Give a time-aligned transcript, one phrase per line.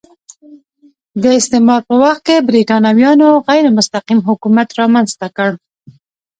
[1.23, 5.49] د استعمار په وخت کې برېټانویانو غیر مستقیم حکومت رامنځته کړ.